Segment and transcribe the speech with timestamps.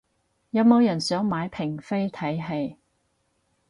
[0.49, 2.77] 有冇人想買平飛睇戲